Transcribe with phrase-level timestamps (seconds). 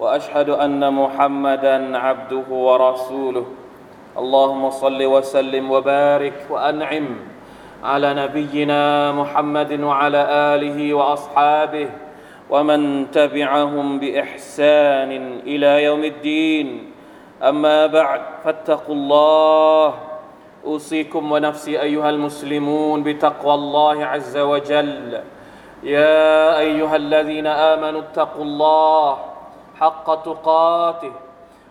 [0.00, 3.46] وأشهد أن محمدا عبده ورسوله.
[4.18, 7.06] اللهم صل وسلم وبارك وأنعم
[7.84, 10.22] على نبينا محمد وعلى
[10.54, 11.88] آله وأصحابه
[12.50, 16.90] ومن تبعهم بإحسان إلى يوم الدين.
[17.42, 19.94] أما بعد فاتقوا الله.
[20.64, 25.20] أوصيكم ونفسي أيها المسلمون بتقوى الله عز وجل.
[25.82, 29.33] يا أيها الذين آمنوا اتقوا الله.
[29.79, 31.13] حق تقاته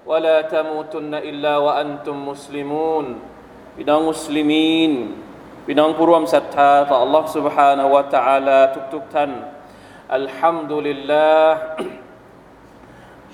[0.08, 3.06] ولا تموتن إلا وأنتم مسلمون
[3.76, 4.92] พี่น้องมุสลิมีน
[5.66, 8.58] พี่น้องผู้ร่วมศรัทธาต่อ Allah سبحانه และ تعالى
[8.92, 9.30] ทุกๆท่าน
[10.16, 11.56] อัลฮัมดุลิลลาห์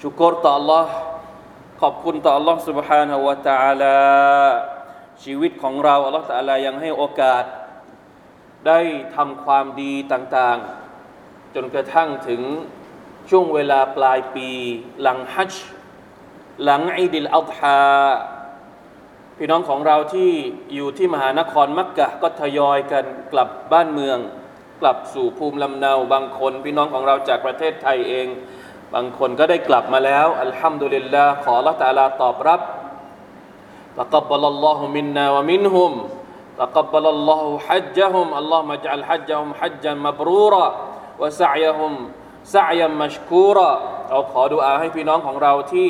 [0.02, 0.86] ชุกรต่อ Allah
[1.80, 3.98] ขอบคุณต่อ Allah سبحانه และ تعالى
[5.22, 7.44] ชีวิตของเรา Allah تعالى ยังให้โอกาส
[8.66, 8.80] ได้
[9.16, 12.42] ทำความดีต่างๆ จนกระทั่งถึง
[13.30, 14.49] ช่วงเวลาปลายปี
[15.02, 15.53] หลังฮัจ
[16.63, 17.81] หลังอีดิลอัลฮา
[19.38, 20.31] พี่น้องของเราที่
[20.75, 24.17] อยู่ที่มหานครมักกะก็ทยอยกันกลับบ้านเมือง
[24.81, 28.27] กลับสู่ภูมิลำเนาบางคน พี่น้องของเราจากประเทศไทยเอง
[28.94, 32.61] บางคนก็ได้กลับมาแล้ว อัลฮัมดุลิลลาห์ขอละตาลาตอบรับ
[34.00, 35.91] ละกับบลัลลอฮุมินนาวะมินฮุม
[36.61, 40.66] ละกับบลัลลอฮุฮัจญะฮุมอัลลอฮ์มะจัลฮัจญะฮุมฮัจญันมับรูระ
[41.22, 41.94] วะสัยะฮุม
[42.53, 43.69] ซายัมมัชคูรอ
[44.09, 45.89] เราขอดุอาให้พี่น้องของเราที่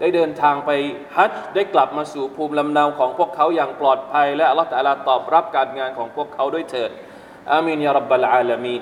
[0.00, 0.70] ได้เดินทางไป
[1.16, 6.90] ฮัจจ์ได้กลับมาสู่ภูมิลำเนาของพวกเขาอย่างปลอดภัย และอัลลอฮฺตะลาตอบรับการงานของพวกเขาด้วยเถิด
[7.52, 8.76] อามีนยารับบลอาลามี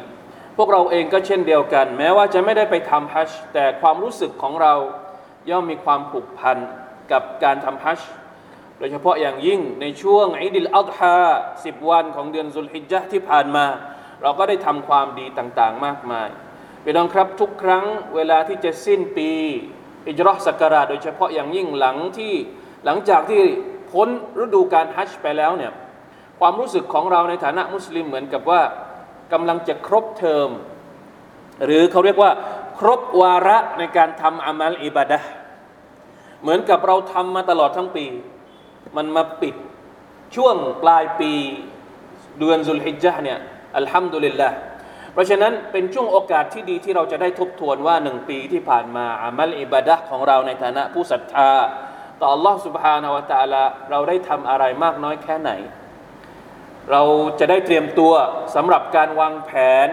[0.57, 4.75] พวกเราเองก็เช่นเดียวกัน แม้ว่าจะไม่ได้ไปทำฮัจจ์แต่ความรู้สึกของเรา
[5.51, 6.59] ย่อมมีความผูกพัน
[7.13, 8.11] กับการทำฮัจจ์
[8.79, 11.21] โดยเฉพาะอย่างยิ่งในช่วงอีดิลอัฎฮา
[11.65, 13.67] สิบวันของเดือนซุลฮิจญะฮ์ที่ผ่านมา
[14.23, 16.29] เราก็ได้ทำความดีต่างๆ มากมาย
[16.85, 17.85] พี่น้องครับทุกครั้ง
[18.17, 19.31] เวลาที่จะสิ้นปี
[20.07, 22.35] ฮิจเราะห์ศักราชโดยเฉพาะอย่างยิ่งหลังที่
[22.85, 23.43] หลังจากที่
[23.91, 24.09] พ้น
[24.43, 25.73] ฤดูการฮัจจ์ไปแล้วเนี่ย
[26.41, 28.63] ความรู้สึกของเราในฐานะมุสลิมเหมือนกับว่า
[29.33, 30.49] กำลังจะครบเทอม
[31.65, 32.31] หรือเขาเรียกว่า
[32.79, 35.21] ครบวาระในการทำอามัลอิบาดะ
[36.43, 38.05] เหมือนกับเราทำมาตลอดทั้งปี
[38.97, 39.55] มันมาปิด
[40.37, 41.33] ช่วงปลายปี
[42.39, 43.39] เดือนสุลฮิจญะเนี่ย
[43.77, 44.57] อัลฮัมดุลิลลาห์
[45.14, 51.52] เพราะฉะนั้นเป็นช่วงโอกาสที่ดีที่เราจะได้ทบทวนว่าหนึ่งปีที่ผ่านมาอามัลอิบาดะของเราในฐานะผู้ศรัทธา
[52.20, 55.52] ต่อ Allah سبحانه และ تعالى เราได้ทำอะไรมากน้อยแค่ไหน
[56.92, 57.04] เรา
[57.40, 58.14] จะได้เตรียมตัว
[58.56, 59.52] สำหรับการวางแผ
[59.86, 59.88] น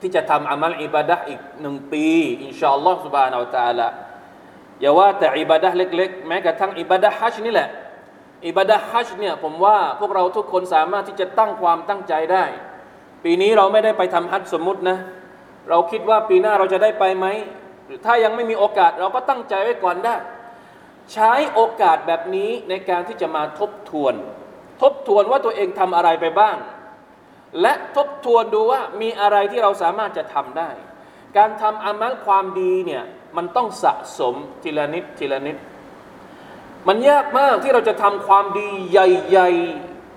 [0.00, 2.06] ที่จะทำอามัลอิบาดะอีกหนึ่งปี
[2.42, 3.88] อินชาอัลลอฮ์ سبحانه และ تعالى
[4.80, 7.68] อย่าว่าแต่อิบาดะเล็กๆ แม้กระทั่งอิบาดะฮัจนี่แหละ
[8.48, 12.44] อิบาดะฮัจเนี่ยผมว่าพวกเราทุกคนสามารถที่จะตั้งความตั้งใจได้
[13.23, 14.97] ปีนี้เราไม่ได้ไปทำฮัจสมมุตินะ
[15.69, 17.25] เราคิดว่าปีหน้าเราจะได้ไปไหม
[18.05, 20.15] ถ้ายังไม่มีโอกาสเราก็ตั้งใจไว้ก่อนได้
[21.13, 24.13] ใช้โอกาสแบบนี้ในการที่จะมาทบทวน
[24.81, 26.55] ทบทวนว่าตัวเองทำอะไรไปบ้าง
[27.61, 30.69] และทบทวนดูว่ามีอะไรที่เราสามารถจะทำได้
[31.37, 33.03] การทำอามัลความดีเนี่ย
[33.37, 35.57] มันต้องสะสมทีละนิดทีละนิด
[36.87, 39.49] มันยากมากที่เราจะทำความดีใหญ่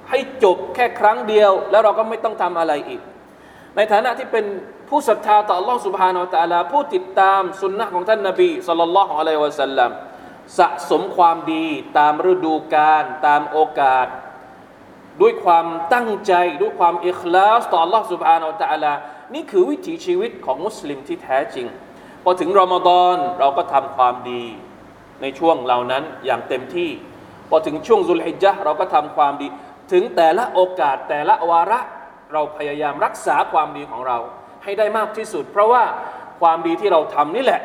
[0.09, 3.01] ให้จบแค่ครั้งเดียว แล้วเราก็ไม่ต้องทำอะไรอีก
[3.75, 4.45] ในฐานะที่เป็น
[4.89, 9.91] ผู้ศรัทธาต่อ Allah سبحانه และ تعالى ผู้ติดตามสุนนะของท่านนบีสัลลัลลอฮุอะลัยฮิวะสัลลัม
[10.59, 11.65] สะสมความดี
[11.97, 14.07] ตามฤดูกาลตามโอกาส
[15.21, 18.93] ด้วยความตั้งใจด้วยความอิคลาสต่อ Allah سبحانه และ تعالى
[19.33, 21.67] นี่คือวิถีชีวิตของมุสลิมที่แท้จริง
[22.23, 24.43] พอถึงรอมฎอนเราก็ทำความดี
[25.21, 26.89] ในช่วงเหล่านั้นอย่างเต็มที่
[27.49, 29.47] พอถึงช่วงซุลฮิจญะเราก็ทำความดี
[29.91, 31.79] ถึงแต่ละโอกาสแต่ละวาระ
[32.33, 34.17] เราพยายามรักษาความดีของเรา
[34.63, 35.83] ให้ได้มากที่สุด เพราะว่า
[36.41, 37.61] ความดีที่เราทำนี่แหละ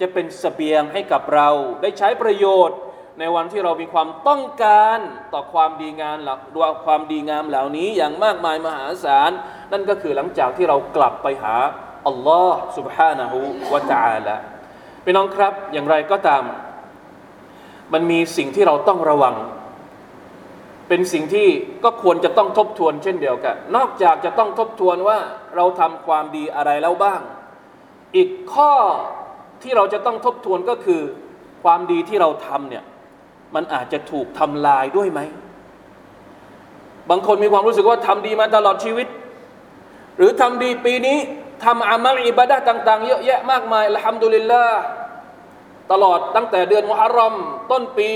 [0.00, 1.48] จะเป็นสเสบียงให้กับเรา
[1.82, 2.78] ได้ใช้ประโยชน์
[3.18, 4.98] ในวันที่เรามีความต้องการ
[5.32, 9.30] ต่อความดีงามหลักดวงความดีงามเหล่านี้อย่างมากมายมหาศาล
[9.72, 11.56] นั่นก็คือหลังจากที่เรากลับไปหา
[12.06, 13.32] อัลลอฮ์ سبحانه
[13.70, 14.36] และ تعالى
[15.04, 16.42] พี่น้องครับอย่างไรก็ตาม
[17.92, 19.34] มันมีสิ่งที่เราต้องระวัง
[20.87, 21.47] เป็นสิ่งที่
[21.83, 25.17] ก็ควรจะต้องทบทวนเช่นเดียวกัน นอกจากจะต้องทบทวนว่า
[25.55, 27.21] เราทำความดีอะไรแล้วบ้าง
[28.15, 28.73] อีกข้อ
[29.61, 31.01] ที่เราจะต้องทบทวนก็คือ
[31.63, 32.83] ความดีที่เราทำเนี่ย
[33.55, 35.19] มันอาจจะถูกทำลายด้วยไหม
[37.09, 39.07] บางคนมีความรู้สึกว่าทำดีมาตลอดชีวิต
[40.17, 41.17] หรือทำดีปีนี้
[41.65, 44.65] ทำอามัลอิบาดะต่าง ๆ เยอะแยะมากมายละฮัมดุลิลลา
[45.91, 47.33] ตลอดตั้งแต่เดือนมุฮัรรอม
[47.71, 48.09] ต้นปี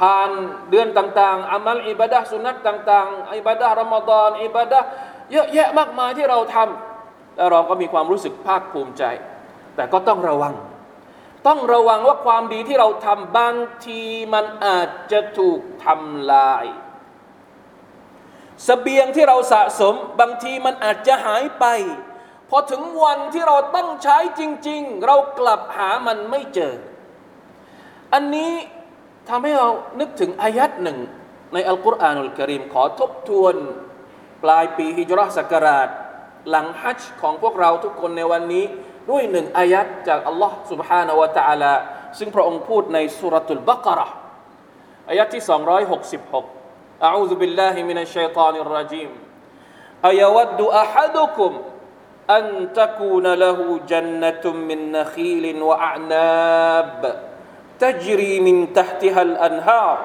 [0.00, 0.30] ผ่าน
[0.70, 4.80] เดือนต่างๆอามัลอิบาดะสุนัตต่างๆอิบาดะรอมฎอนอิบาดะ
[5.32, 9.04] เยอะแยะมากมายที่เราทำแล้วเราก็มีความรู้สึกภาคภูมิใจ
[9.76, 10.54] แต่ก็ต้องระวัง
[11.46, 13.54] ต้องระวังว่าความดีที่เราทำบาง
[13.86, 14.02] ที
[14.34, 16.66] มันอาจจะถูกทำลาย
[18.66, 21.64] สเสบียงที่เราสะสมบางทีมันอาจจะหายไป
[22.48, 26.74] พอถึงวันที่เราต้องใช้จริง ๆ เรากลับหามันไม่เจอ
[28.12, 28.52] อันนี้
[29.29, 29.69] ทำให้เรา
[29.99, 30.97] นึกถึงอายัดหนึ่ง
[31.53, 33.55] ในอัลกุรอานุลกิริมขอทบทวน
[34.43, 35.89] ปลายปีฮิจรัศักราช
[36.49, 38.65] หลังฮัจจ์ของพวกเราทุกคนในวันนี้
[39.09, 41.73] ด้วยหนึ่งอายัดจากอัลลอฮ์ سبحانه และ تعالى
[42.17, 44.07] ซึ่งพระองค์พูดในสุรตุลบักระ
[45.09, 46.55] อายัดที่266
[47.07, 49.09] أعوذ بالله من الشيطان الرجيم
[50.05, 51.51] أيود أحدكم
[52.29, 53.59] أن تكون له
[53.91, 57.01] جنة من نخيل وأعناب
[57.79, 59.97] تجري من تحتها الأنهار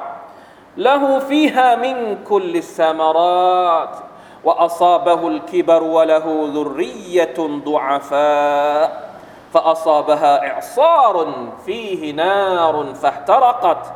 [0.77, 3.97] له فيها من كل الثمرات
[4.45, 9.11] وأصابه الكبر وله ذرية ضعفاء
[9.53, 11.35] فأصابها إعصار
[11.67, 13.93] فيه نار فاحترقت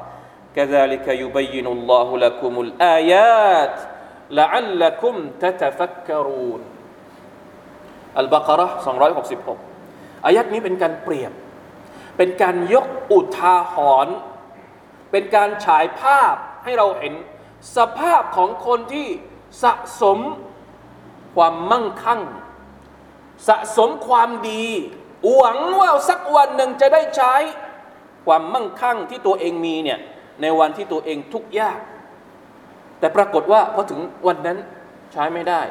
[0.56, 3.81] كذلك يبين الله لكم الآيات
[4.31, 6.61] لعلكم تتفكرون
[8.19, 8.69] อัลบากระ
[9.46, 11.32] 266อายัดนี้เป็นการเปรียบ
[12.19, 13.75] เป็นการยกอุทาห
[14.06, 14.16] รณ์
[15.12, 17.13] เป็นการฉายภาพให้เราเห็น
[17.77, 19.07] สภาพของคนที่
[19.63, 20.19] สะสม
[21.36, 22.21] ความมั่งคั่ง
[23.48, 24.66] สะสมความดี
[25.36, 27.36] หวังว่าสักวันหนึ่งจะได้ใช้
[28.25, 30.00] ความมั่งคั่งที่ตัวเองมีเนี่ย
[30.42, 31.80] ในวันที่ตัวเองทุกข์ยาก
[33.00, 34.57] แต่ปรากฏว่าพอถึงวันนั้น
[35.12, 35.62] ใช้ไม่ได้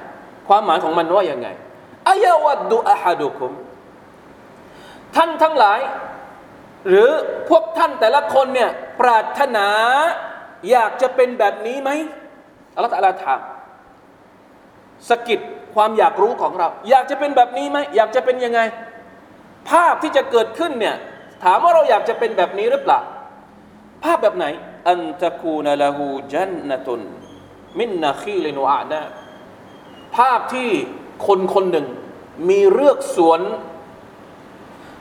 [0.48, 1.48] ความหมายของมันว่าอย่างไง
[2.08, 3.52] อายาวัดดูอาฮาดุคุม
[5.16, 5.80] ท่านทั้งหลาย
[6.86, 7.08] หรือ
[7.48, 8.70] พวกท่านแต่ละคนเนี่ย
[9.00, 9.68] ปรารถนา
[10.70, 11.90] อยากจะเป็นแบบนี้ไหม
[12.74, 13.40] อัลลอฮฺตะลาถาม
[15.08, 15.40] สกิด
[15.74, 18.60] ความอยากรู้ของเรา อยากจะเป็นแบบนี้ไหมอยากจะเป็นยังไง
[19.70, 20.96] ภาพที่จะเกิดขึ้นเนี่ย
[21.44, 23.00] ถามว่าเราอยากจะเป็นแบบนี้หรือเปล่า
[24.04, 24.46] ภาพแบบไหน
[24.88, 27.02] อันตะคูนละหูจันนตุน
[27.78, 29.00] มินนาคีเลนวานะ
[30.16, 30.68] ภาพที่
[31.26, 31.86] คนคนหนึ่ง
[32.48, 33.40] มีเรือกสวน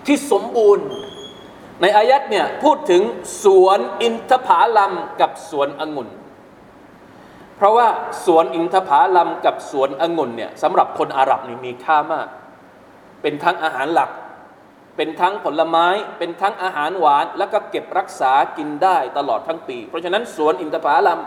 [0.06, 0.88] ที่สมบูรณ์
[1.82, 3.02] ในอายัดเนี่ยพูดถึง
[3.44, 6.10] สวนอินทผาลัมกับสวนองุ่น
[7.58, 7.88] เพราะว่า
[8.26, 12.28] สวนอินทผาลัมกับสวนองุ่นเนี่ยสำหรับคนอาหรับนี่มีค่ามาก
[13.22, 14.12] เป็นทั้งอาหารหลัก
[14.98, 15.88] เป็นทั้งผลไม้
[16.18, 21.20] เป็นทั้งอาหารหวาน แล้วก็เก็บรักษากินได้ตลอดทั้งปี เพราะฉะนั้นสวนอินทผลัม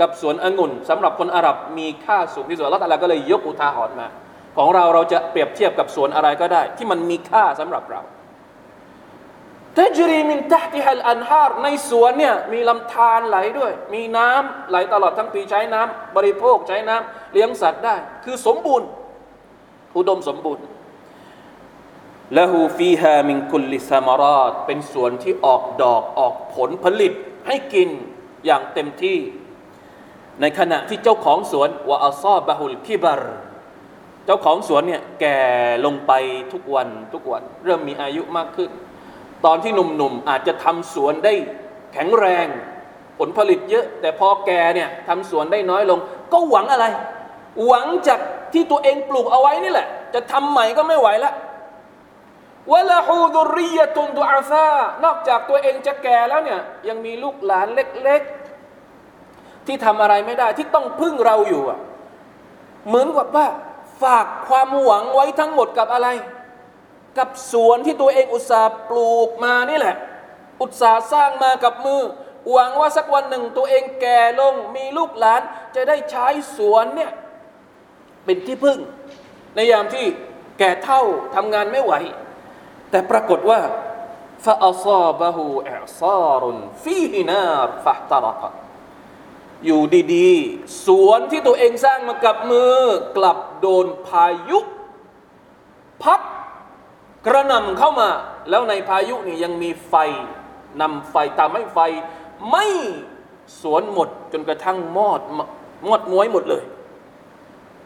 [0.00, 4.08] กับสวนองุ่นสำหรับคนอาหรับมีค่าสูงที่สุดแล้วอัลลอฮ์ก็เลยยกอุทาหรณ์มา
[4.56, 8.00] ของเราเราจะเปรียบเทียบกับสวนอะไรก็ได้ ที่มันมีค่าสำหรับเรา
[9.78, 17.94] تجري من تحتها الأنهارในสวนเนี่ยมีลำธารไหลด้วย มีน้ำไหลตลอดทั้งปีใช้น้ำบริโภคใช้น้ำเลี้ยงสัตว์ได้
[18.24, 18.88] คือสมบูรณ์
[19.96, 20.64] อุดมสมบูรณ์
[22.36, 27.12] ละหูฟีฮามิงคุลิซามารอดเป็นสวนที่ออกดอกออกผลผลิต
[27.46, 27.88] ให้กิน
[28.46, 29.18] อย่างเต็มที่
[30.40, 33.22] ในขณะที่เจ้าของสวนวะอัซอบะฮุลคิบาร
[34.26, 35.38] เจ้าของสวนเนี่ยแก่
[35.84, 36.12] ลงไป
[36.52, 38.70] ทุกวันทุกวัน เริ่มมีอายุมากขึ้น
[39.44, 41.34] ตอนที่หนุ่มๆอาจจะทำสวนได้
[41.92, 42.46] แข็งแรง
[43.18, 45.98] ผลผลิตเยอะ แต่พอแกเนี่ยทำสวนได้น้อยลง
[46.32, 46.86] ก็หวังอะไร
[47.66, 48.18] หวังจาก
[48.52, 51.34] ที่ตัวเองปลูกเอาไว้นี่แหละ จะทำใหม่ก็ไม่ไหวแล้ว
[52.72, 54.68] วะละฮูดุริยตุนดุอาซา
[55.04, 61.78] นอกจากตัวเองจะแก่แล้วเนี่ยยังมีลูกหลานเล็กๆ ที่ทำอะไรไม่ได้ที่ต้องพึ่งเราอยู่อะ
[62.88, 63.46] เหมือนกับว่า
[64.02, 66.08] ฝากความหวังไว้ทั้งหมดกับอะไร
[67.18, 69.96] กับสวนที่ตัวเองอุตสาห์ปลูกมานี่แหละ
[70.62, 72.02] อุตสาห์สร้างมากับมือ
[72.50, 75.42] หวังว่าสักวันหนึ่งตัวเองแก่ลงมีลูกหลาน
[75.74, 77.12] จะได้ใช้สวนเนี่ย
[78.24, 78.78] เป็นที่พึ่ง
[79.54, 80.06] ในยามที่
[80.58, 81.02] แก่เท่า
[81.34, 81.92] ทำงานไม่ไหว
[82.90, 83.60] แต่ปรากฏว่า
[84.44, 87.48] ฟาอซาบะฮูอิซารุนฟีฮินา
[87.84, 88.42] ฟะตรก
[89.64, 89.82] อยู่
[90.14, 92.76] ดีๆ สวนที่ตัวเองสร้างมากับมือ
[93.16, 94.58] กลับโดนพายุ
[96.02, 96.20] พัด
[97.26, 98.08] กระนำเข้ามา
[98.50, 99.94] แล้วในพายุนี่ยังมีไฟ
[100.80, 101.78] นำไฟตามให้ไฟ
[102.50, 102.66] ไม่
[103.60, 105.20] สวนหมดจนกระทั่งมอด
[105.86, 106.64] มอดม้วยหมดเลย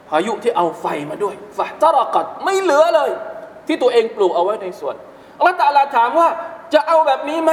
[0.08, 3.10] พายุที่เอาไฟมาด้วยฟะตารกัดไม่เหลือเลย
[3.66, 4.94] ที่ตัวเองปลูกเอาไว้ในสวน
[5.38, 6.28] อัลลอฮฺตาลาถามว่า
[6.74, 7.52] จะเอาแบบนี้ไหม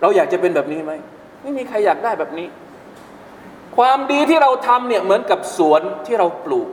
[0.00, 0.92] เราอยากจะเป็นแบบนี้ไหม
[1.42, 2.48] ไม่มีใครอยากได้แบบนี้
[3.76, 6.68] ความดีที่เราทำเนี่ยเหมือนกับสวนที่เราปลูก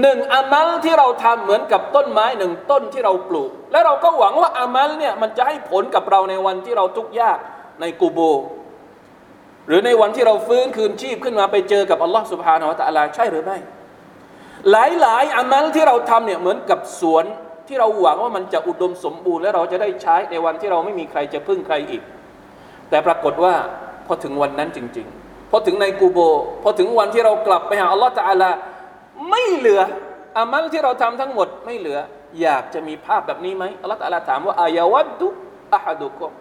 [0.00, 7.38] หนึ่งอามัลที่เราทำเหมือนกับต้นไม้หนึ่งต้นที่เราปลูก และเราก็หวังว่าอามัลเนี่ยมันจะให้ผลกับเราในวันที่เราทุกข์ยาก
[7.80, 8.18] ในกูโบ
[9.68, 13.58] หรือในวันที่เราฟื้นคืนชีพขึ้นมาไปเจอกับอัลลอฮ์สุบฮานาอัลลอฮ์ใช่หรือไม่
[14.70, 17.24] หลายหลายอามัลที่เราทำเนี่ยเหมือนกับสวน
[17.68, 22.02] ที่เราหวังว่ามันจะอุดมสมบูรณ์และเราจะได้ใช้ในวันที่เราไม่มีใครจะพึ่งใครอีก
[22.90, 23.54] แต่ปรากฏว่า
[24.06, 26.18] พอถึงวันนั้นจริง ๆ พอถึงในกูโบ
[26.62, 28.50] พอถึงวันที่เรากลับไปหาอัลลอฮ์ตะอาลา
[29.29, 29.81] ไม่เหลือ
[30.37, 31.99] อามัลที่เราทำทั้งหมดไม่เหลือ
[32.41, 35.27] อยากจะมีภาพแบบนี้ไหมอัลลอฮฺตะลาถามว่าอายาวัดดุ
[35.75, 36.31] อะฮัดุกุม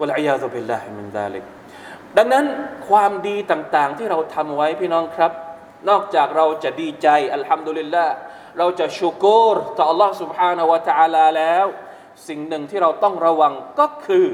[0.00, 1.44] วะลัยยาตุบิลลาฮิมินซาลิก
[2.16, 2.44] ดังนั้น
[2.88, 5.32] ความดีต่างๆ ที่เราทำไว้พี่น้องครับ
[5.88, 8.14] นอกจากเราจะดีใจอัลฮัมดุลิลลาห์
[8.58, 11.66] เราจะชูกรต่อ Allah سبحانه และ تعالى แล้ว
[12.28, 14.26] สิ่งหนึ่งที่เราต้องระวังก็คือ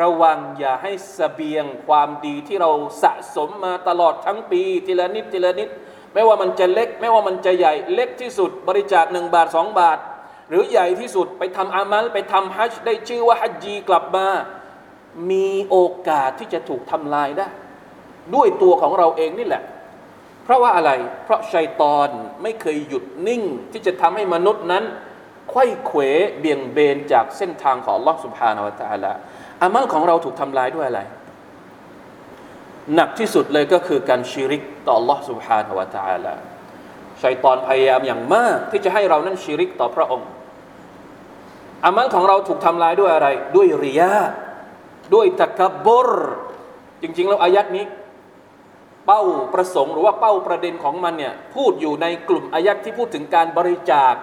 [0.00, 2.70] ระวังอย่าให้สเสบียงความดีที่เรา
[3.02, 5.68] สะสมมาตลอดทั้งปี ทีละนิดทีละนิด
[6.17, 9.97] ไม่ว่ามันจะเล็ก ไม่ว่ามันจะใหญ่เล็กที่สุด บริจาคหนึ่งบาทสองบาท
[10.49, 14.27] หรือใหญ่ที่สุดไปทำอามัลไปทำฮัจได้ชื่อว่าฮัจจีกลับมา
[15.31, 15.77] มีโอ
[16.09, 17.47] กาสที่จะถูกทำลายได้
[18.35, 19.63] ด้วยตัวของเราเองนี่แหละ
[20.43, 20.91] เพราะว่าอะไร
[21.23, 22.09] เพราะชัยตอน
[22.43, 24.83] ไม่เคยหยุดนิ่งที่จะทำให้มนุษย์นั้น
[25.49, 26.01] ไข้เขว
[26.39, 29.11] เบี่ยงเบนจากเส้นทางของลอสุภานาวตาละ
[29.61, 31.01] อามัลของเราถูกทำลายด้วยอะไร
[32.94, 36.34] หนักที่สุดเลยก็คือการชิริกต่อ Allah سبحانه และ تعالى
[37.22, 40.28] ชัยตอนพยายามอย่างมาก ที่จะให้เรานั้นชิริกต่อพระองค์
[41.84, 44.12] อามัลของเราถูกทำลายด้วยอะไร ด้วยริยา
[45.14, 46.08] ด้วยตะกบร
[47.02, 47.84] จริงๆแล้วอายัดนี้
[49.06, 49.22] เป้า
[49.54, 54.14] ประสงค์หรือว่าเป้าประเด็นของมันเนี่ยพูดอยู่ในกลุ่มอายัดที่พูดถึงการบริจาค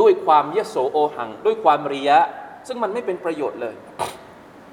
[0.00, 2.18] ด้วยความเยโสโอหัง ด้วยความริยะ
[2.66, 3.74] ซึ่งมันไม่เป็นประโยชน์เลย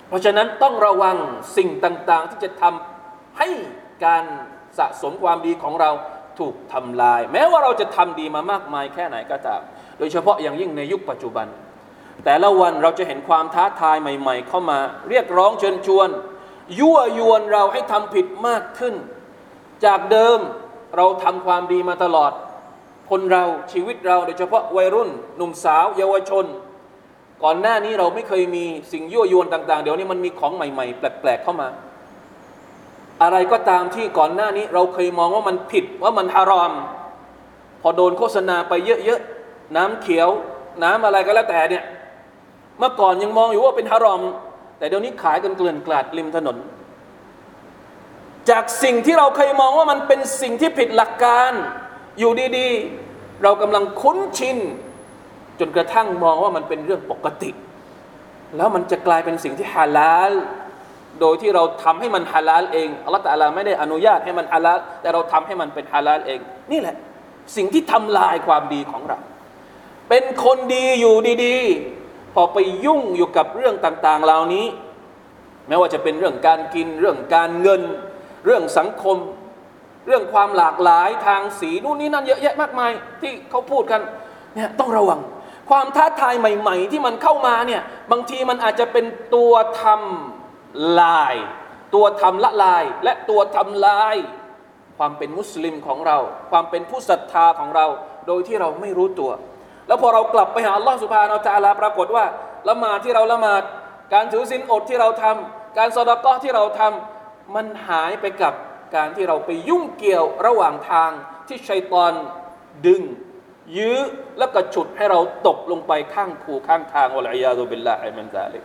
[0.08, 1.17] เพราะฉะนั้นต้องระวัง
[1.58, 2.90] สิ่งต่าง ๆ ที่จะทำ
[3.39, 3.49] ให้
[4.05, 4.25] การ
[4.79, 5.91] สะสมความดีของเรา
[6.39, 9.61] ถูกทำลาย แม้ว่าเราจะทำดีมามากมายแค่ไหนก็ตาม
[9.99, 11.47] โดยเฉพาะอย่างยิ่งในยุคปัจจุบัน
[12.25, 16.09] แต่ละวันเราจะเห็นความท้าทายใหม่ ๆ เข้ามา เรียกร้องเชิญชวน
[16.81, 18.95] ยั่วยวนเราให้ทำผิดมากขึ้น
[19.85, 20.39] จากเดิม
[20.97, 22.33] เราทำความดีมาตลอด
[23.11, 26.45] คนเราชีวิตเราโดยเฉพาะวัยรุ่น หนุ่มสาว เยาวชน
[27.43, 31.69] ก่อนหน้านี้เราไม่เคยมีสิ่งยั่วยวนต่าง ๆ เดี๋ยวนี้มันมีของใหม่ ๆ แปลก ๆ เข้ามา
[33.23, 36.73] อะไรก็ตามที่ก่อนหน้านี้ เราเคยมองว่ามันผิดว่ามันฮารอม
[37.83, 38.73] พอโดนโฆษณาไป
[39.05, 40.29] เยอะๆน้ำเขียว
[40.83, 41.85] น้ำอะไรก็แล้วแต่เนี่ย
[42.79, 44.21] เมื่อก่อนยังมองอยู่ว่าเป็นฮารอม
[44.79, 46.57] แต่เดี๋ยวนี้ขายกันเกลื่อนกลาดริมถนน
[48.50, 51.52] จากสิ่งที่เราเคยมองว่ามันเป็นสิ่งที่ผิดหลักการ
[52.19, 54.59] อยู่ดีๆ เรากำลังคุ้นชิน
[55.61, 57.50] จนกระทั่งมองว่ามันเป็นเรื่องปกติ
[58.57, 60.33] แล้วมันจะกลายเป็นสิ่งที่ฮาลาล
[61.23, 66.41] โดยที่เราทำให้มันฮาลาลเองอัลลอฮฺตาลาไม่ได้อนุญาตให้มันฮาลาลแต่เราทำให้มันเป็นฮาลาลเอง
[66.73, 66.97] นี่แหละ
[67.57, 69.19] สิ่งที่ทำลายความดีของเรา
[70.09, 74.67] เป็นคนดีอยู่ดีๆ พอไปยุ่งอยู่กับเรื่องต่างๆเหล่านี้
[75.69, 77.83] ไม่ว่าจะเป็นเรื่องการกินเรื่องการเงิน
[78.45, 79.17] เรื่องสังคม
[80.07, 84.00] เรื่องความหลากหลายทางสีนู่นนี่นั่นเยอะแยะมากมายที่เขาพูดกัน
[84.55, 85.21] เนี่ยต้องระวัง
[85.71, 89.52] ความท้าทายใหม่ ๆ ที่มันเข้ามาเนี่ยบางทีมันอาจจะเป็นตัว
[89.83, 90.32] ทำ
[91.00, 91.37] ลาย
[91.95, 94.17] ตัวทำละลายและตัวทำลาย
[94.99, 96.19] ความเป็นมุสลิมของเรา
[96.50, 97.87] ความเป็นผู้ศรัทธาของเรา
[98.26, 99.31] โดยที่เราไม่รู้ตัว
[99.87, 102.25] แล้วพอเรากลับไปหาอัลลอฮฺสุบฮานาอัลลอฮปรากฏว่า
[102.69, 103.62] ละหมาดที่เราละหมาด
[104.14, 108.55] การถือศีลอดที่เราทำการสอดก้อที่เราทำมันหายไปกับ
[108.97, 111.11] การที่เราไปยุ่งเกี่ยวระหว่างทาง
[111.49, 112.12] ที่ชัยตอน
[112.87, 113.02] ดึง
[113.76, 113.99] ยื้อ
[114.38, 118.62] แล้วก็ฉุดให้เราตกลงไปข้างคูข้างทางอัลอยาดุบิลลาฮิมินซาลิก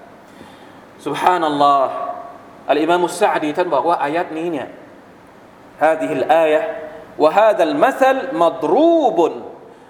[0.99, 1.85] سبحان الله
[2.71, 4.69] الإمام السعدي تنبغ وآيات نينيا
[5.79, 6.63] هذه الآية
[7.19, 9.19] وهذا المثل مضروب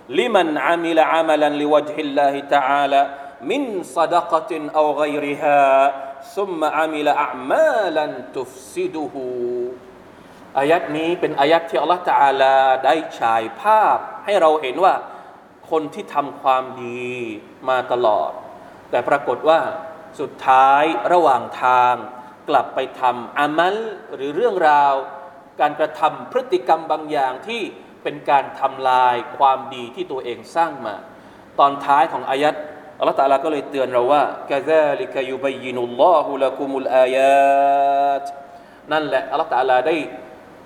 [0.08, 3.02] لمن عمل عملا لوجه الله تعالى
[3.42, 9.14] من صدقة أو غيرها ثم عمل أعمالا تفسده
[10.58, 14.94] อายัดนี้เป็นอายัดที่อัลลอฮฺตาลาได้ฉายภาพให้เราเห็นว่า
[15.70, 17.10] คนที่ทำความดี
[17.68, 18.30] มาตลอด
[18.90, 19.60] แต่ปรากฏว่า
[20.19, 20.83] สุดท้าย
[21.13, 21.93] ระหว่างทาง
[22.49, 23.75] กลับไปทำอามัล
[24.15, 24.93] หรือเรื่องราว
[25.61, 27.61] การกระทำพฤติกรรมบางอย่างที่
[28.03, 30.95] เป็นการทำลายความดีที่ตัวเองสร้างมา
[31.59, 32.55] ตอนท้ายของอายัด
[32.99, 37.17] อัลลอฮฺตาลาก็เลยเตือนเราว่ากะซาลิกยุบยินุลลอฮุละกุมุลอาย
[38.21, 38.23] ต
[38.91, 39.95] นั่นแหละอัลลอฮฺตาลาได้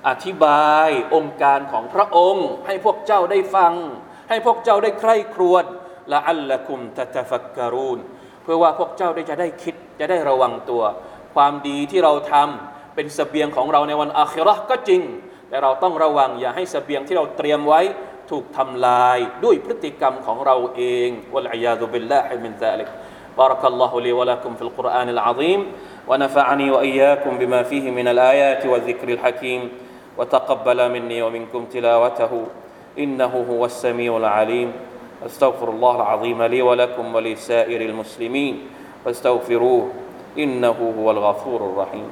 [0.07, 3.73] อธิบายองค์การของพระองค์ ให้พวกเจ้าได้ฟัง
[4.29, 5.65] ให้พวกเจ้าได้ใคร่ครวญ
[6.13, 7.99] ละอัลละกุมตะตะฟักการูน
[8.42, 10.82] เพื่อว่าพวกเจ้าได้จะได้คิดจะได้ระวังตัว
[11.34, 15.02] ความดีที่เราทำเป็นเสบียงของเราในวันอาคิเราะห์ก็จริง
[15.48, 17.80] แต่เราต้องระวังอย่าให้เสบียงที่เราเตรียมไว้
[18.30, 22.88] ถูกทำลายด้วยพฤติกรรมของเราเองวะลัยยาดุบิลลาฮิมินซาลิก
[23.36, 25.60] بارك الله لي ولكم في القرآن العظيم
[26.08, 29.60] ونفعني وإياكم بما فيه من الآيات والذكر الحكيم
[30.18, 32.32] وتقبل مني ومنكم تلاوته
[32.98, 34.72] إنه هو السميع العليم
[35.25, 38.67] أستغفر الله العظيم لي ولكم ولسائر المسلمين.
[39.05, 39.91] فاستغفروه
[40.37, 42.09] إنه هو الغفور الرحيم.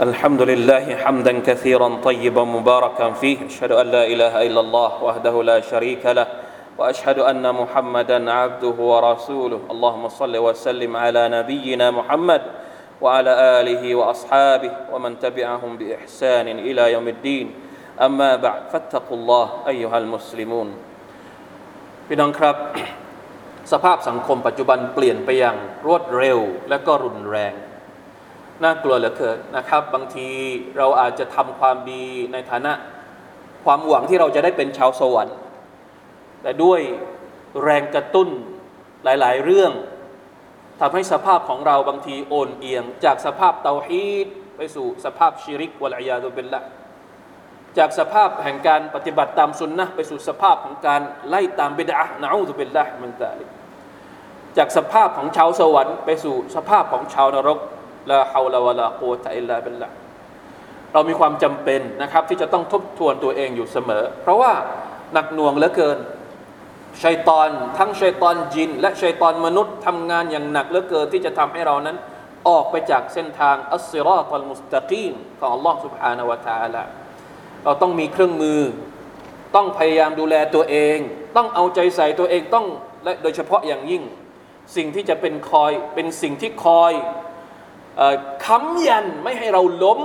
[0.00, 3.46] الحمد لله حمدا كثيرا طيبا مباركا فيه.
[3.46, 6.26] أشهد أن لا إله إلا الله وحده لا شريك له.
[6.78, 9.60] وأشهد أن محمدا عبده ورسوله.
[9.70, 12.42] اللهم صل وسلم على نبينا محمد.
[13.03, 17.47] وعلى اله واصحابه ومن تبعهم باحسان الى يوم الدين
[18.01, 20.69] اما بعد فاتقوا الله ايها المسلمون
[22.07, 22.55] พี่น้องครับ
[23.71, 25.57] สภาพสังคมปัจจุบันเปลี่ยนไปอย่าง
[25.87, 27.53] รวดเร็วและก็รุนแรง
[28.63, 30.27] น่ากลัวเหลือเกินนะครับ บางที
[30.77, 32.73] เราอาจจะทำความดีในฐานะ
[33.65, 35.37] ความหวังที่เราจะได้เป็นชาวสวรรค์
[36.41, 36.81] แต่ด้วย
[37.63, 38.29] แรงกระตุ้น
[39.03, 39.71] หลาย ๆ เรื่อง
[40.80, 44.26] ทำให้สภาพของเราบางทีโอนเอียง จากสภาพเตาฮีด
[44.56, 46.62] ไปสู่สภาพชิริกวะลัยยาตุเบลละ
[47.78, 53.44] จากสภาพแห่งการปฏิบัติตามสุนนะไปสู่สภาพของการไล่ตามบิดานะอูซุบิลละมันตาลิ
[54.56, 57.58] จากสภาพของชาวสวรรค์ไปสู่สภาพของชาวนรก
[58.10, 59.88] ลาฮาวลาวะลาโกตะอิลลาบิลละ
[60.92, 64.52] เรามีความจำเป็นนะครับที่จะต้องทบทวนตัวเองอยู่เสมอ เพราะว่า
[65.12, 65.98] หนักหน่วงเหลือเกิน
[67.03, 71.97] ชัยตอนทั้งชัยตอนจิน และชัยตอนมนุษย์ทำงานอย่างหนักเหลือเกินที่จะทำให้เรานั้น
[72.47, 76.83] ออกไปจากเส้นทางอัสซิรอตัลมุสตะกีมของ Allah سبحانه และ تعالى
[77.63, 78.61] เราต้องมีเครื่องมือ
[79.55, 80.97] ต้องพยายามดูแลตัวเอง
[81.35, 82.65] ต้องเอาใจใส่ตัวเองต้อง
[83.03, 84.03] และโดยเฉพาะอย่างยิ่ง
[84.75, 86.93] สิ่งที่จะเป็นคอยเป็นสิ่งที่คอย
[87.97, 88.15] เอ่อ
[88.45, 89.99] ค้ำยันไม่ให้เราล้ม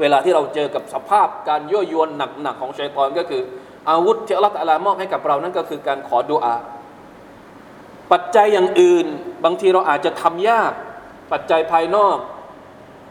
[0.00, 2.08] เวลาที่เราเจอกับสภาพการยั่วยวน
[2.42, 3.42] หนักๆของชัยตอนก็คือ
[3.89, 6.55] อาวุธที่อัลลอฮฺตะอาลามอบให้กับเรานั่นก็คือการขอดุอา
[8.11, 9.07] ปัจจัยอย่างอื่น
[9.43, 10.71] บางทีเราอาจจะทำยาก
[11.31, 12.17] ปัจจัยภายนอก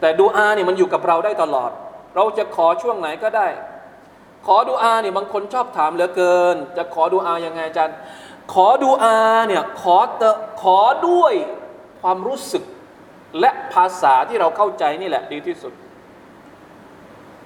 [0.01, 1.71] แต่ดุอาเนี่ยมันอยู่กับเราได้ตลอด
[2.15, 3.47] เราจะขอช่วงไหนก็ได้
[4.45, 7.95] ขอดุอาเนี่ยบางคนชอบถามเหลือเกิน จะขอดุอายังไงอาจารย์
[8.53, 10.23] ขอดุอาเนี่ยขอเต
[10.61, 11.33] ขอด้วย
[12.01, 12.63] ความรู้สึก
[13.39, 15.73] และภาษาที่เราเข้าใจนี่แหละดีที่สุด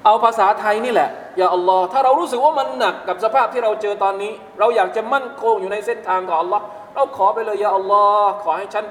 [0.06, 6.64] เอาภาษาไทยนี่แหละ ย่าอัลลอฮ์ถ้าเรารู้สึกว่ามันหนักกับสภาพที่เราเจอตอนนี้ เราอยากจะมั่นคงอยู่ในเส้นทางของอัลลอฮ์
[6.96, 8.86] เราขอไปเลยอย่าอัลลอฮ์ขอให้ฉัน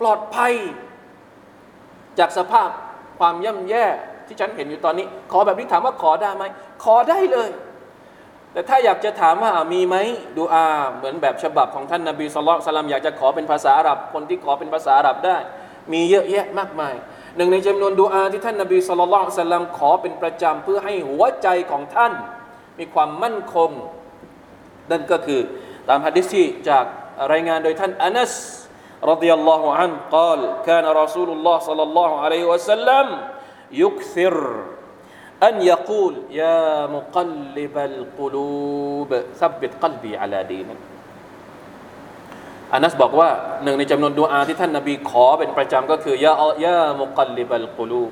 [0.00, 0.52] ปลอดภัย
[2.18, 2.68] จากสภาพ
[3.18, 3.84] ความย่ำแย่
[4.26, 6.44] ที่ฉันเห็นอยู่ตอนนี้ ขอแบบนี้ถามว่าขอได้ไหม
[6.84, 7.48] ขอได้เลย
[8.52, 9.96] แต่ถ้าอยากจะถามว่ามีไหม
[10.36, 10.64] ดูอา
[10.96, 15.36] เหมือนแบบฉบับของท่านนบีสุลต่านอยากจะขอเป็นภาษาอาหรับคนที่ขอเป็นภาษาอาหรับได้
[15.92, 16.94] มีเยอะแยะมากมาย
[17.37, 22.13] หนึ่งในจำนวนดูอาที่ท่านนบีสุลต่านขอเป็นประจำเพื่อให้หัวใจของท่าน
[22.79, 23.71] มีความมั่นคง
[24.91, 25.41] นั่นก็คือ
[25.87, 26.85] ตามฮะดิษที่จาก
[27.31, 28.33] รายงานโดยท่านอานัส
[29.01, 33.05] رضي الله عنه قال كان رسول الله صلى الله عليه وسلم
[33.71, 34.35] يكثر
[35.43, 39.09] أن يقول يا مقلب القلوب
[39.41, 40.77] ثبت قلبي على دينك
[42.72, 43.28] อานัสบอกว่า
[43.62, 48.04] หนึ่งในจำนวนดูอาที่ท่านนาบีขอเป็นประจำก็คือยาอยามุกัลลิบัลกุลู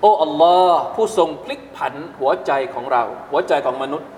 [0.00, 4.08] โอ้อัลลอฮ์ผู้ทรงพลิกผันหัวใจของเรา หัวใจของมนุษย์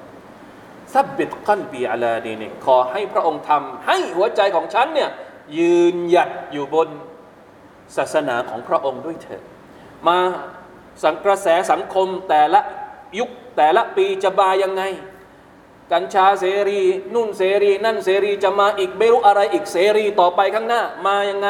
[0.95, 5.11] ซับบิดกัลบีอาลาดีนิขอให้พระองค์ทำให้หัวใจของฉันเนี่ย
[5.59, 6.89] ยืนหยัดอยู่บน
[7.97, 9.43] ศาสนาของพระองค์ด้วยเถิด
[10.07, 10.19] มา
[11.03, 12.61] สังกระแสสังคมแต่ละ
[13.19, 14.83] ยุคแต่ละปีจะบายังไง
[15.93, 16.83] กัญชาเสรี
[17.15, 21.49] นุ่นเสรี นั่นเสรีจะมาอีกไม่รู้อะไรอีกเสรีต่อไปข้างหน้ามายังไง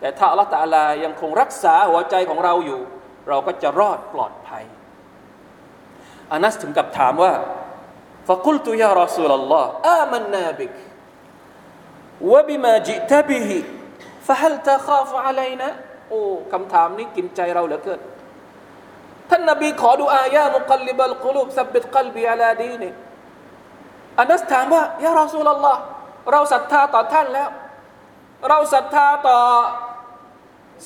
[0.00, 2.80] แต่ถ้าอัลลอฮฺตะอาลายังคงรักษาหัวใจของเราอยู่
[3.28, 4.64] เราก็จะรอดปลอดภัย
[6.32, 7.32] อานัสถึงกับถามว่า
[8.28, 10.72] فقلت يا رسول الله آمنا بك
[12.32, 15.68] وبما جئت به فهل تخاف علينا
[16.08, 16.20] โอ้
[16.52, 18.00] คำถามนี้กินใจเราเหลือเกิน
[19.30, 22.88] ท่านนบีขอดูอายามุกัลลิบัลกุลูบซับบิตกัลบีอาลาดีนิ
[24.18, 25.80] อานัสถามว่าيا رسول الله
[26.32, 27.48] เราศรัทธาต่อท่านแล้ว
[28.48, 29.38] เราศรัทธาต่อ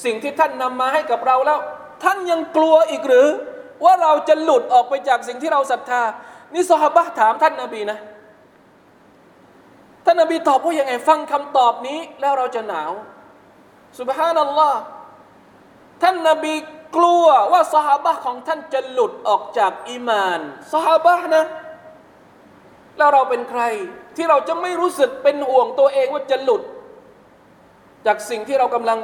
[0.04, 1.58] สิ่งที่ท่านนำมาให้กับเราแล้ว
[2.04, 3.28] ท่านยังกลัวอีกหรือ
[3.84, 6.02] ว่าเราจะหลุดออกไปจากสิ่งที่เราศรัทธา
[6.54, 7.98] นี่สหบะถามท่านนบีนะ
[10.04, 12.92] ท่านนบีตอบว่าอยังไงฟังคำตอบนี้แล้วเราจะหนาว
[13.98, 14.80] สุบฮานัลลอฮ์
[16.02, 16.54] ท่านนบี
[16.96, 20.40] กลัวว่าสหบะของท่านจะหลุดออกจากอีมาน
[20.72, 21.44] สหบะนะ
[22.96, 23.62] แล้วเราเป็นใคร
[24.16, 26.62] ที่เราจะไม่รู้สึกเป็นห่วงตัวเองว่าจะหลุด
[28.06, 28.98] จากสิ่งที่เรากำลัง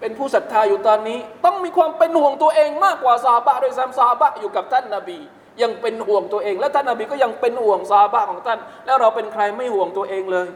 [0.00, 5.18] เป็นผู้ศรัทธาอยู่ตอนนี้ ต้องมีความเป็นห่วงตัวเองมากกว่าซาบะโดยซ้ำซาบะอยู่กับท่านนาบี
[5.62, 10.48] ยังเป็นห่วงตัวเอง และท่านนาบีก็ยังเป็นห่วงซาบะของท่าน แล้วเราเป็นใครไม่ห่วงตัวเองเลย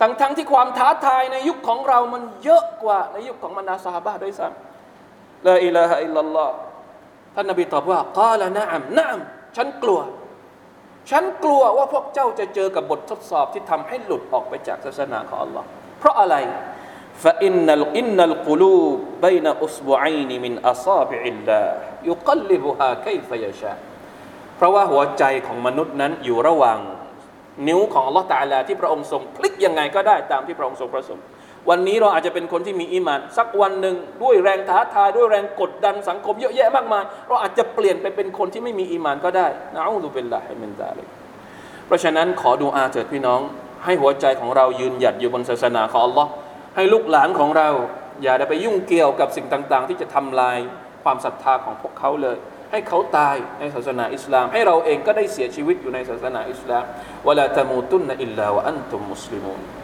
[0.00, 6.54] ทั้งทั้งที่ความท้าทายในยุคของเรามันเยอะกว่าในยุคของบรรดาซาบะด้วยซ้ำลาอิลาฮะอิลลัลลอฮ์
[7.34, 9.20] ท่านนบีตอบว่ากาละนะอัมนะอัม
[9.56, 10.00] ฉันกลัว
[11.09, 15.63] ฉันกลัวว่าพวกเจ้าจะเจอกับบททดสอบที่ทำให้หลุดออกไปจากศาสนาของ Allah
[15.99, 16.35] เพราะอะไร
[17.23, 17.69] فإن
[18.01, 21.67] إن القلوب بين أصبعين من أصابع الله
[22.09, 23.77] يقلبها كيف يشاء
[24.55, 26.79] เพราะว่าหัวใจของมนุษย์นั้นอยู่ระหว่าง
[27.67, 31.23] นิ้วของ Allah ตาลาที่พระองค์ทรงพลิกยังไงก็ได้ตามที่พระองค์ทรงประสงค์
[31.70, 41.08] วันนี้เราอาจจะเป็นคนที่มีอีมาน สักวันหนึ่งด้วยแรงท้าทายด้วยแรงกดดันสังคมเยอะแยะมากมาย เราอาจจะเปลี่ยนไปเป็นคนที่ไม่มีอีมานก็ได้นะอูซุบิลลาฮิมินซาลิก
[41.86, 43.40] เพราะฉะนั้นขอดูอาเถิดพี่น้อง
[43.84, 46.26] ให้หัวใจของเรายืนหยัดอยู่บนศาสนาของ Allah
[46.76, 47.68] ให้ลูกหลานของเรา
[48.22, 50.58] อย่าได้ไปยุ่งเกี่ยวกับสิ่งต่าง ๆ ที่จะทำลาย
[51.04, 52.36] ความศรัทธาของพวกเขาเลย
[52.70, 56.84] ให้เขาตายในศาสนาอิสลาม ให้เราเองก็ได้เสียชีวิตอยู่ในศาสนาอิสลาม
[57.26, 59.83] วะลาตะมูตุนอิลลาวะอันตุมมุสลิมูน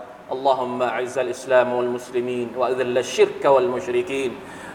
[0.31, 4.31] اللهم أعز الإسلام والمسلمين وأذل الشرك والمشركين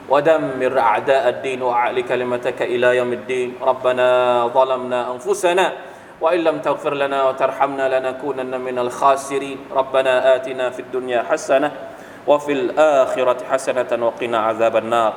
[0.08, 3.54] ودمر أعداء الدين وأعل كلمتك إلى يوم الدين.
[3.62, 4.06] ربنا
[4.46, 5.72] ظلمنا أنفسنا
[6.20, 9.58] وإن لم تغفر لنا وترحمنا لنكونن من الخاسرين.
[9.72, 11.72] ربنا آتنا في الدنيا حسنة
[12.26, 15.12] وفي الآخرة حسنة وقنا عذاب النار.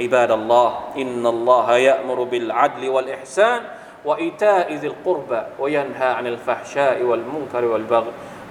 [0.00, 3.60] عباد الله إن الله يأمر بالعدل والإحسان
[4.04, 8.12] وإيتاء ذي القربى وينهى عن الفحشاء والمنكر والبغي.